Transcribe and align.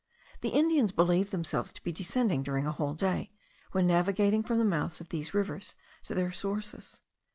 The 0.41 0.49
Indians 0.49 0.91
believe 0.91 1.29
themselves 1.29 1.71
to 1.73 1.83
be 1.83 1.91
descending 1.91 2.41
during 2.41 2.65
a 2.65 2.71
whole 2.71 2.95
day, 2.95 3.33
when 3.71 3.85
navigating 3.85 4.41
from 4.41 4.57
the 4.57 4.65
mouths 4.65 4.99
of 4.99 5.09
these 5.09 5.35
rivers 5.35 5.75
to 6.05 6.15
their 6.15 6.31
sources. 6.31 7.03